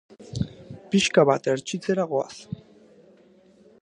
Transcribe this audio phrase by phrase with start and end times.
[0.95, 2.33] Pixka bat hertsitzera goaz.